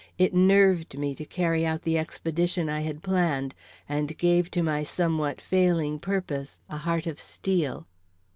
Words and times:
It 0.17 0.33
nerved 0.33 0.97
me 0.97 1.13
to 1.13 1.25
carry 1.25 1.63
out 1.63 1.83
the 1.83 1.99
expedition 1.99 2.69
I 2.69 2.79
had 2.81 3.03
planned, 3.03 3.53
and 3.87 4.17
gave 4.17 4.49
to 4.49 4.63
my 4.63 4.83
somewhat 4.83 5.39
failing 5.39 5.99
purpose 5.99 6.57
a 6.71 6.77
heart 6.77 7.05
of 7.05 7.19
steel. 7.19 7.85